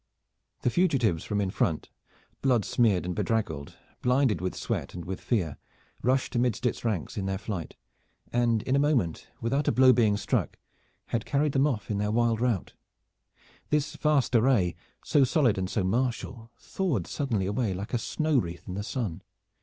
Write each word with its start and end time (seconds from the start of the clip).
The 0.63 0.71
fugitives 0.71 1.23
from 1.23 1.39
in 1.39 1.51
front, 1.51 1.91
blood 2.41 2.65
smeared 2.65 3.05
and 3.05 3.13
bedraggled, 3.13 3.75
blinded 4.01 4.41
with 4.41 4.55
sweat 4.55 4.95
and 4.95 5.05
with 5.05 5.21
fear, 5.21 5.57
rushed 6.01 6.35
amidst 6.35 6.65
its 6.65 6.83
ranks 6.83 7.17
in 7.17 7.27
their 7.27 7.37
flight, 7.37 7.75
and 8.33 8.63
in 8.63 8.75
a 8.75 8.79
moment, 8.79 9.27
without 9.41 9.67
a 9.67 9.71
blow 9.71 9.93
being 9.93 10.17
struck, 10.17 10.57
had 11.09 11.23
carried 11.23 11.51
them 11.51 11.67
off 11.67 11.91
in 11.91 11.99
their 11.99 12.09
wild 12.09 12.41
rout. 12.41 12.73
This 13.69 13.95
vast 13.95 14.35
array, 14.35 14.75
so 15.05 15.23
solid 15.23 15.55
and 15.59 15.69
so 15.69 15.83
martial, 15.83 16.49
thawed 16.57 17.05
suddenly 17.05 17.45
away 17.45 17.75
like 17.75 17.93
a 17.93 17.99
snow 17.99 18.39
wreath 18.39 18.67
in 18.67 18.73
the 18.73 18.81
sun. 18.81 19.21